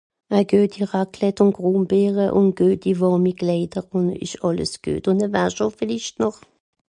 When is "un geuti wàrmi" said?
2.39-3.31